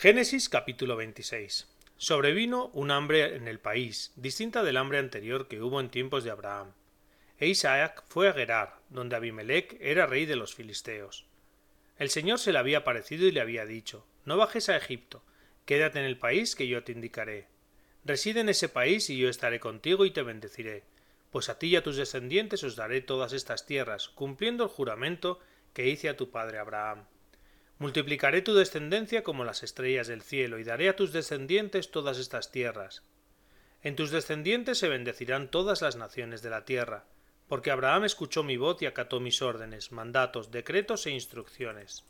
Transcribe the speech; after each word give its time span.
Génesis 0.00 0.48
capítulo 0.48 0.94
26. 0.94 1.66
Sobrevino 1.96 2.70
un 2.72 2.92
hambre 2.92 3.34
en 3.34 3.48
el 3.48 3.58
país, 3.58 4.12
distinta 4.14 4.62
del 4.62 4.76
hambre 4.76 4.98
anterior 4.98 5.48
que 5.48 5.60
hubo 5.60 5.80
en 5.80 5.88
tiempos 5.88 6.22
de 6.22 6.30
Abraham. 6.30 6.72
E 7.40 7.48
Isaac 7.48 8.04
fue 8.06 8.28
a 8.28 8.32
Gerar, 8.32 8.76
donde 8.90 9.16
Abimelech 9.16 9.76
era 9.80 10.06
rey 10.06 10.24
de 10.24 10.36
los 10.36 10.54
filisteos. 10.54 11.26
El 11.98 12.10
Señor 12.10 12.38
se 12.38 12.52
le 12.52 12.60
había 12.60 12.84
parecido 12.84 13.26
y 13.26 13.32
le 13.32 13.40
había 13.40 13.66
dicho 13.66 14.06
No 14.24 14.36
bajes 14.36 14.68
a 14.68 14.76
Egipto, 14.76 15.24
quédate 15.64 15.98
en 15.98 16.04
el 16.04 16.16
país 16.16 16.54
que 16.54 16.68
yo 16.68 16.84
te 16.84 16.92
indicaré. 16.92 17.48
Reside 18.04 18.42
en 18.42 18.50
ese 18.50 18.68
país 18.68 19.10
y 19.10 19.18
yo 19.18 19.28
estaré 19.28 19.58
contigo 19.58 20.04
y 20.04 20.12
te 20.12 20.22
bendeciré, 20.22 20.84
pues 21.32 21.48
a 21.48 21.58
ti 21.58 21.70
y 21.70 21.76
a 21.76 21.82
tus 21.82 21.96
descendientes 21.96 22.62
os 22.62 22.76
daré 22.76 23.00
todas 23.00 23.32
estas 23.32 23.66
tierras, 23.66 24.10
cumpliendo 24.10 24.62
el 24.62 24.70
juramento 24.70 25.40
que 25.72 25.88
hice 25.88 26.08
a 26.08 26.16
tu 26.16 26.30
padre 26.30 26.58
Abraham. 26.58 27.04
Multiplicaré 27.78 28.42
tu 28.42 28.54
descendencia 28.54 29.22
como 29.22 29.44
las 29.44 29.62
estrellas 29.62 30.08
del 30.08 30.22
cielo, 30.22 30.58
y 30.58 30.64
daré 30.64 30.88
a 30.88 30.96
tus 30.96 31.12
descendientes 31.12 31.90
todas 31.90 32.18
estas 32.18 32.50
tierras. 32.50 33.02
En 33.82 33.94
tus 33.94 34.10
descendientes 34.10 34.78
se 34.78 34.88
bendecirán 34.88 35.50
todas 35.50 35.80
las 35.80 35.94
naciones 35.94 36.42
de 36.42 36.50
la 36.50 36.64
tierra, 36.64 37.04
porque 37.46 37.70
Abraham 37.70 38.04
escuchó 38.04 38.42
mi 38.42 38.56
voz 38.56 38.82
y 38.82 38.86
acató 38.86 39.20
mis 39.20 39.42
órdenes, 39.42 39.92
mandatos, 39.92 40.50
decretos 40.50 41.06
e 41.06 41.10
instrucciones. 41.10 42.04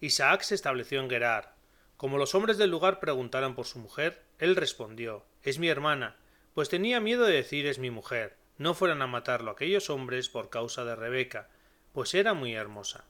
Isaac 0.00 0.42
se 0.42 0.54
estableció 0.54 1.00
en 1.00 1.08
Gerar. 1.08 1.54
Como 1.96 2.18
los 2.18 2.34
hombres 2.34 2.58
del 2.58 2.70
lugar 2.70 3.00
preguntaron 3.00 3.54
por 3.54 3.64
su 3.64 3.78
mujer, 3.78 4.22
él 4.38 4.54
respondió 4.54 5.24
Es 5.42 5.58
mi 5.58 5.68
hermana, 5.68 6.16
pues 6.52 6.68
tenía 6.68 7.00
miedo 7.00 7.24
de 7.24 7.32
decir 7.32 7.66
es 7.66 7.78
mi 7.78 7.90
mujer, 7.90 8.36
no 8.58 8.74
fueran 8.74 9.00
a 9.00 9.06
matarlo 9.06 9.50
aquellos 9.50 9.88
hombres 9.88 10.28
por 10.28 10.50
causa 10.50 10.84
de 10.84 10.94
Rebeca, 10.94 11.48
pues 11.92 12.14
era 12.14 12.34
muy 12.34 12.54
hermosa. 12.54 13.04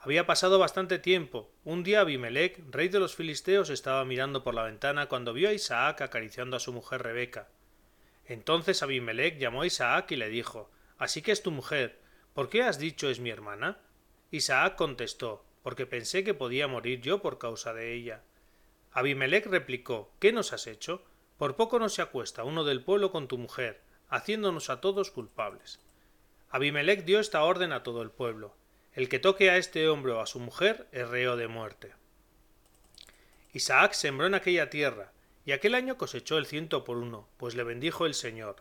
Había 0.00 0.26
pasado 0.26 0.60
bastante 0.60 1.00
tiempo. 1.00 1.50
Un 1.64 1.82
día 1.82 2.02
Abimelech, 2.02 2.62
rey 2.70 2.88
de 2.88 3.00
los 3.00 3.16
filisteos, 3.16 3.68
estaba 3.68 4.04
mirando 4.04 4.44
por 4.44 4.54
la 4.54 4.62
ventana 4.62 5.06
cuando 5.08 5.32
vio 5.32 5.48
a 5.48 5.52
Isaac 5.52 6.02
acariciando 6.02 6.56
a 6.56 6.60
su 6.60 6.72
mujer 6.72 7.02
Rebeca. 7.02 7.48
Entonces 8.24 8.84
Abimelech 8.84 9.38
llamó 9.38 9.62
a 9.62 9.66
Isaac 9.66 10.12
y 10.12 10.16
le 10.16 10.28
dijo 10.28 10.70
Así 10.98 11.20
que 11.20 11.32
es 11.32 11.42
tu 11.42 11.50
mujer. 11.50 11.98
¿Por 12.32 12.48
qué 12.48 12.62
has 12.62 12.78
dicho 12.78 13.10
es 13.10 13.18
mi 13.18 13.30
hermana? 13.30 13.78
Isaac 14.30 14.76
contestó 14.76 15.44
Porque 15.64 15.84
pensé 15.84 16.22
que 16.22 16.34
podía 16.34 16.68
morir 16.68 17.00
yo 17.00 17.20
por 17.20 17.38
causa 17.38 17.74
de 17.74 17.92
ella. 17.92 18.22
Abimelech 18.92 19.46
replicó 19.46 20.12
¿Qué 20.20 20.32
nos 20.32 20.52
has 20.52 20.68
hecho? 20.68 21.02
Por 21.38 21.56
poco 21.56 21.80
no 21.80 21.88
se 21.88 22.02
acuesta 22.02 22.44
uno 22.44 22.62
del 22.62 22.84
pueblo 22.84 23.10
con 23.10 23.26
tu 23.26 23.36
mujer, 23.36 23.80
haciéndonos 24.08 24.70
a 24.70 24.80
todos 24.80 25.10
culpables. 25.10 25.80
Abimelech 26.50 27.04
dio 27.04 27.18
esta 27.18 27.42
orden 27.42 27.72
a 27.72 27.82
todo 27.82 28.02
el 28.02 28.12
pueblo 28.12 28.54
el 28.98 29.08
que 29.08 29.20
toque 29.20 29.48
a 29.48 29.58
este 29.58 29.88
hombre 29.88 30.10
o 30.10 30.20
a 30.20 30.26
su 30.26 30.40
mujer 30.40 30.88
es 30.90 31.08
reo 31.08 31.36
de 31.36 31.46
muerte. 31.46 31.92
Isaac 33.52 33.92
sembró 33.92 34.26
en 34.26 34.34
aquella 34.34 34.70
tierra, 34.70 35.12
y 35.46 35.52
aquel 35.52 35.76
año 35.76 35.96
cosechó 35.96 36.36
el 36.36 36.46
ciento 36.46 36.82
por 36.82 36.96
uno, 36.96 37.28
pues 37.36 37.54
le 37.54 37.62
bendijo 37.62 38.06
el 38.06 38.14
Señor. 38.14 38.56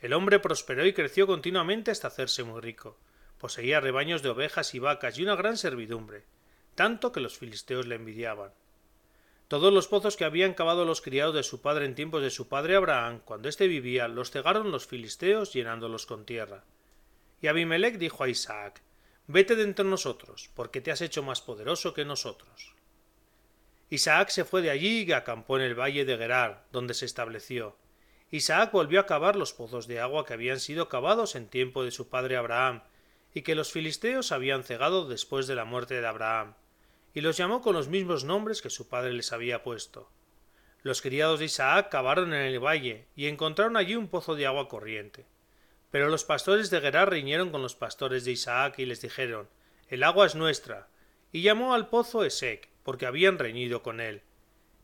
El 0.00 0.14
hombre 0.14 0.38
prosperó 0.38 0.86
y 0.86 0.94
creció 0.94 1.26
continuamente 1.26 1.90
hasta 1.90 2.08
hacerse 2.08 2.44
muy 2.44 2.62
rico. 2.62 2.96
Poseía 3.36 3.78
rebaños 3.80 4.22
de 4.22 4.30
ovejas 4.30 4.74
y 4.74 4.78
vacas 4.78 5.18
y 5.18 5.22
una 5.22 5.36
gran 5.36 5.58
servidumbre, 5.58 6.24
tanto 6.74 7.12
que 7.12 7.20
los 7.20 7.36
filisteos 7.36 7.86
le 7.86 7.96
envidiaban. 7.96 8.52
Todos 9.48 9.70
los 9.70 9.86
pozos 9.86 10.16
que 10.16 10.24
habían 10.24 10.54
cavado 10.54 10.86
los 10.86 11.02
criados 11.02 11.34
de 11.34 11.42
su 11.42 11.60
padre 11.60 11.84
en 11.84 11.94
tiempos 11.94 12.22
de 12.22 12.30
su 12.30 12.48
padre 12.48 12.76
Abraham, 12.76 13.20
cuando 13.26 13.50
éste 13.50 13.66
vivía, 13.66 14.08
los 14.08 14.30
cegaron 14.30 14.70
los 14.70 14.86
filisteos 14.86 15.52
llenándolos 15.52 16.06
con 16.06 16.24
tierra. 16.24 16.64
Y 17.42 17.48
Abimelech 17.48 17.98
dijo 17.98 18.24
a 18.24 18.30
Isaac 18.30 18.80
Vete 19.32 19.56
de 19.56 19.62
entre 19.62 19.86
nosotros, 19.86 20.50
porque 20.54 20.82
te 20.82 20.90
has 20.90 21.00
hecho 21.00 21.22
más 21.22 21.40
poderoso 21.40 21.94
que 21.94 22.04
nosotros. 22.04 22.74
Isaac 23.88 24.28
se 24.28 24.44
fue 24.44 24.60
de 24.60 24.68
allí 24.68 25.04
y 25.04 25.12
acampó 25.12 25.56
en 25.56 25.62
el 25.62 25.74
valle 25.74 26.04
de 26.04 26.18
Gerar, 26.18 26.66
donde 26.70 26.92
se 26.92 27.06
estableció. 27.06 27.74
Isaac 28.30 28.72
volvió 28.72 29.00
a 29.00 29.06
cavar 29.06 29.36
los 29.36 29.54
pozos 29.54 29.86
de 29.86 30.00
agua 30.00 30.26
que 30.26 30.34
habían 30.34 30.60
sido 30.60 30.90
cavados 30.90 31.34
en 31.34 31.48
tiempo 31.48 31.82
de 31.82 31.92
su 31.92 32.10
padre 32.10 32.36
Abraham, 32.36 32.82
y 33.32 33.40
que 33.40 33.54
los 33.54 33.72
filisteos 33.72 34.32
habían 34.32 34.64
cegado 34.64 35.08
después 35.08 35.46
de 35.46 35.54
la 35.54 35.64
muerte 35.64 35.98
de 35.98 36.06
Abraham, 36.06 36.52
y 37.14 37.22
los 37.22 37.38
llamó 37.38 37.62
con 37.62 37.72
los 37.72 37.88
mismos 37.88 38.24
nombres 38.24 38.60
que 38.60 38.68
su 38.68 38.90
padre 38.90 39.14
les 39.14 39.32
había 39.32 39.62
puesto. 39.62 40.10
Los 40.82 41.00
criados 41.00 41.38
de 41.38 41.46
Isaac 41.46 41.88
cavaron 41.88 42.34
en 42.34 42.42
el 42.42 42.62
valle, 42.62 43.06
y 43.16 43.28
encontraron 43.28 43.78
allí 43.78 43.96
un 43.96 44.08
pozo 44.08 44.34
de 44.34 44.44
agua 44.44 44.68
corriente. 44.68 45.24
Pero 45.92 46.08
los 46.08 46.24
pastores 46.24 46.70
de 46.70 46.80
Gerar 46.80 47.10
riñeron 47.10 47.50
con 47.50 47.60
los 47.60 47.76
pastores 47.76 48.24
de 48.24 48.32
Isaac 48.32 48.78
y 48.78 48.86
les 48.86 49.02
dijeron 49.02 49.48
El 49.88 50.02
agua 50.02 50.24
es 50.24 50.34
nuestra. 50.34 50.88
Y 51.30 51.42
llamó 51.42 51.74
al 51.74 51.88
pozo 51.88 52.24
Esec, 52.24 52.70
porque 52.82 53.06
habían 53.06 53.38
reñido 53.38 53.82
con 53.82 54.00
él. 54.00 54.22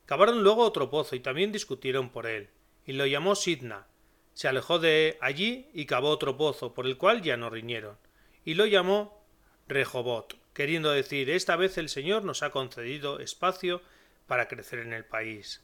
Cavaron 0.04 0.42
luego 0.42 0.62
otro 0.62 0.90
pozo 0.90 1.16
y 1.16 1.20
también 1.20 1.50
discutieron 1.50 2.10
por 2.10 2.26
él, 2.26 2.50
y 2.84 2.92
lo 2.92 3.06
llamó 3.06 3.34
Sidna. 3.34 3.86
Se 4.34 4.48
alejó 4.48 4.78
de 4.78 5.16
allí 5.20 5.68
y 5.72 5.86
cavó 5.86 6.10
otro 6.10 6.36
pozo, 6.36 6.74
por 6.74 6.86
el 6.86 6.98
cual 6.98 7.22
ya 7.22 7.38
no 7.38 7.48
riñeron, 7.48 7.96
y 8.44 8.54
lo 8.54 8.66
llamó 8.66 9.26
Rehobot, 9.66 10.36
queriendo 10.52 10.90
decir 10.90 11.30
esta 11.30 11.56
vez 11.56 11.78
el 11.78 11.88
Señor 11.88 12.22
nos 12.22 12.42
ha 12.42 12.50
concedido 12.50 13.18
espacio 13.18 13.80
para 14.26 14.46
crecer 14.46 14.80
en 14.80 14.92
el 14.92 15.06
país. 15.06 15.62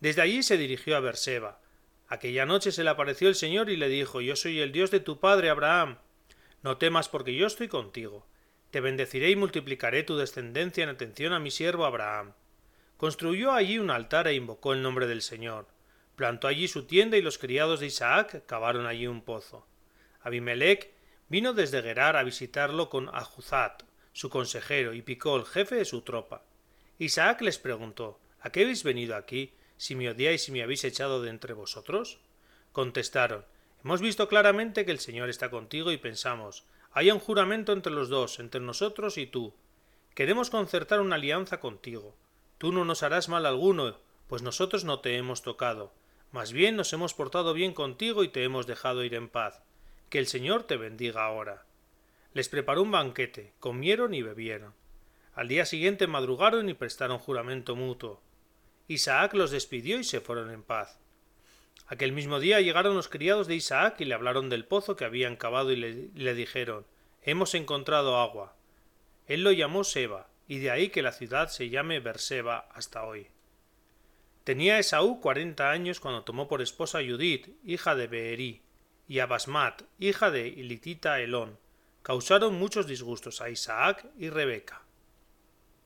Desde 0.00 0.20
allí 0.20 0.42
se 0.42 0.58
dirigió 0.58 0.96
a 0.96 1.00
Berseba, 1.00 1.61
Aquella 2.12 2.44
noche 2.44 2.72
se 2.72 2.84
le 2.84 2.90
apareció 2.90 3.28
el 3.28 3.34
Señor 3.34 3.70
y 3.70 3.76
le 3.78 3.88
dijo 3.88 4.20
Yo 4.20 4.36
soy 4.36 4.60
el 4.60 4.70
Dios 4.70 4.90
de 4.90 5.00
tu 5.00 5.18
padre 5.18 5.48
Abraham. 5.48 5.96
No 6.62 6.76
temas 6.76 7.08
porque 7.08 7.34
yo 7.34 7.46
estoy 7.46 7.68
contigo. 7.68 8.26
Te 8.70 8.82
bendeciré 8.82 9.30
y 9.30 9.36
multiplicaré 9.36 10.02
tu 10.02 10.18
descendencia 10.18 10.84
en 10.84 10.90
atención 10.90 11.32
a 11.32 11.38
mi 11.38 11.50
siervo 11.50 11.86
Abraham. 11.86 12.34
Construyó 12.98 13.52
allí 13.52 13.78
un 13.78 13.90
altar 13.90 14.28
e 14.28 14.34
invocó 14.34 14.74
el 14.74 14.82
nombre 14.82 15.06
del 15.06 15.22
Señor. 15.22 15.68
Plantó 16.14 16.48
allí 16.48 16.68
su 16.68 16.84
tienda 16.84 17.16
y 17.16 17.22
los 17.22 17.38
criados 17.38 17.80
de 17.80 17.86
Isaac 17.86 18.44
cavaron 18.44 18.84
allí 18.84 19.06
un 19.06 19.22
pozo. 19.22 19.66
Abimelech 20.20 20.92
vino 21.30 21.54
desde 21.54 21.80
Gerar 21.80 22.18
a 22.18 22.24
visitarlo 22.24 22.90
con 22.90 23.08
Ajuzat, 23.08 23.84
su 24.12 24.28
consejero, 24.28 24.92
y 24.92 25.00
Picol, 25.00 25.46
jefe 25.46 25.76
de 25.76 25.86
su 25.86 26.02
tropa. 26.02 26.44
Isaac 26.98 27.40
les 27.40 27.56
preguntó 27.56 28.20
¿A 28.42 28.50
qué 28.50 28.64
habéis 28.64 28.84
venido 28.84 29.16
aquí? 29.16 29.54
Si 29.82 29.96
me 29.96 30.08
odiáis 30.08 30.48
y 30.48 30.52
me 30.52 30.62
habéis 30.62 30.84
echado 30.84 31.20
de 31.22 31.28
entre 31.28 31.54
vosotros? 31.54 32.20
Contestaron 32.70 33.44
Hemos 33.82 34.00
visto 34.00 34.28
claramente 34.28 34.84
que 34.84 34.92
el 34.92 35.00
Señor 35.00 35.28
está 35.28 35.50
contigo 35.50 35.90
y 35.90 35.96
pensamos 35.96 36.64
hay 36.92 37.10
un 37.10 37.18
juramento 37.18 37.72
entre 37.72 37.92
los 37.92 38.08
dos, 38.08 38.38
entre 38.38 38.60
nosotros 38.60 39.18
y 39.18 39.26
tú. 39.26 39.52
Queremos 40.14 40.50
concertar 40.50 41.00
una 41.00 41.16
alianza 41.16 41.58
contigo. 41.58 42.14
Tú 42.58 42.70
no 42.70 42.84
nos 42.84 43.02
harás 43.02 43.28
mal 43.28 43.44
alguno, 43.44 43.96
pues 44.28 44.42
nosotros 44.42 44.84
no 44.84 45.00
te 45.00 45.16
hemos 45.16 45.42
tocado. 45.42 45.92
Más 46.30 46.52
bien 46.52 46.76
nos 46.76 46.92
hemos 46.92 47.12
portado 47.12 47.52
bien 47.52 47.74
contigo 47.74 48.22
y 48.22 48.28
te 48.28 48.44
hemos 48.44 48.68
dejado 48.68 49.02
ir 49.02 49.14
en 49.14 49.28
paz. 49.28 49.62
Que 50.10 50.20
el 50.20 50.28
Señor 50.28 50.62
te 50.62 50.76
bendiga 50.76 51.24
ahora. 51.24 51.64
Les 52.34 52.48
preparó 52.48 52.82
un 52.82 52.92
banquete, 52.92 53.52
comieron 53.58 54.14
y 54.14 54.22
bebieron. 54.22 54.74
Al 55.34 55.48
día 55.48 55.64
siguiente 55.64 56.06
madrugaron 56.06 56.68
y 56.68 56.74
prestaron 56.74 57.18
juramento 57.18 57.74
mutuo. 57.74 58.20
Isaac 58.88 59.34
los 59.34 59.50
despidió 59.50 59.98
y 59.98 60.04
se 60.04 60.20
fueron 60.20 60.50
en 60.50 60.62
paz. 60.62 60.98
Aquel 61.86 62.12
mismo 62.12 62.40
día 62.40 62.60
llegaron 62.60 62.96
los 62.96 63.08
criados 63.08 63.46
de 63.46 63.54
Isaac 63.54 64.00
y 64.00 64.04
le 64.04 64.14
hablaron 64.14 64.48
del 64.48 64.64
pozo 64.64 64.96
que 64.96 65.04
habían 65.04 65.36
cavado 65.36 65.72
y 65.72 65.76
le, 65.76 66.34
dijeron 66.34 66.86
Hemos 67.22 67.54
encontrado 67.54 68.18
agua. 68.18 68.54
Él 69.26 69.44
lo 69.44 69.52
llamó 69.52 69.84
Seba, 69.84 70.28
y 70.48 70.58
de 70.58 70.70
ahí 70.70 70.88
que 70.88 71.02
la 71.02 71.12
ciudad 71.12 71.48
se 71.48 71.68
llame 71.68 72.00
Berseba 72.00 72.66
hasta 72.74 73.04
hoy. 73.04 73.28
Tenía 74.44 74.78
Esaú 74.78 75.20
cuarenta 75.20 75.70
años 75.70 76.00
cuando 76.00 76.24
tomó 76.24 76.48
por 76.48 76.62
esposa 76.62 76.98
a 76.98 77.02
Judith, 77.02 77.48
hija 77.64 77.94
de 77.94 78.06
Beerí, 78.08 78.62
y 79.06 79.20
a 79.20 79.26
Basmat, 79.26 79.82
hija 79.98 80.30
de 80.30 80.48
Ilitita 80.48 81.20
Elón. 81.20 81.58
Causaron 82.02 82.54
muchos 82.54 82.86
disgustos 82.86 83.40
a 83.40 83.50
Isaac 83.50 84.06
y 84.18 84.30
Rebeca. 84.30 84.82